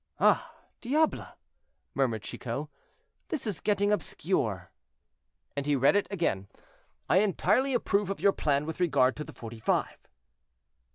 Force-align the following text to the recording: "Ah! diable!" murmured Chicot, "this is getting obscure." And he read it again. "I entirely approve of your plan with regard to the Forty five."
"Ah! 0.19 0.51
diable!" 0.81 1.27
murmured 1.93 2.23
Chicot, 2.23 2.69
"this 3.27 3.45
is 3.45 3.59
getting 3.59 3.91
obscure." 3.91 4.71
And 5.55 5.67
he 5.67 5.75
read 5.75 5.95
it 5.95 6.07
again. 6.09 6.47
"I 7.07 7.17
entirely 7.17 7.75
approve 7.75 8.09
of 8.09 8.19
your 8.19 8.33
plan 8.33 8.65
with 8.65 8.79
regard 8.79 9.15
to 9.17 9.23
the 9.23 9.31
Forty 9.33 9.59
five." 9.59 9.97